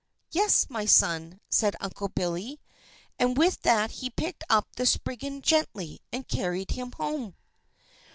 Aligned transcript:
"Yes, 0.31 0.67
my 0.67 0.85
son," 0.87 1.39
said 1.47 1.75
Uncle 1.79 2.09
Billy; 2.09 2.59
and 3.19 3.37
with 3.37 3.61
that 3.61 3.91
he 3.91 4.09
picked 4.09 4.43
up 4.49 4.67
the 4.75 4.87
Spriggan 4.87 5.43
gently, 5.43 6.01
and 6.11 6.27
carried 6.27 6.71
him 6.71 6.91
home. 6.93 7.35